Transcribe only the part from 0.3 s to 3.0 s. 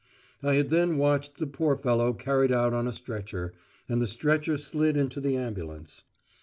I had then watched the poor fellow carried out on a